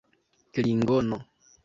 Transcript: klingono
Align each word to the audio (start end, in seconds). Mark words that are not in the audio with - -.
klingono 0.53 1.17